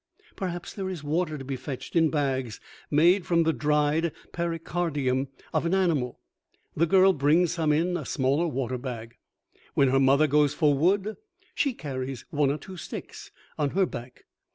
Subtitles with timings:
[0.35, 2.59] Perhaps there is water to be fetched in bags
[2.89, 6.19] made from the dried pericardium of an animal;
[6.75, 9.17] the girl brings some in a smaller water bag.
[9.75, 11.17] When her mother goes for wood
[11.53, 13.29] she carries one or two sticks
[13.59, 14.25] on her back.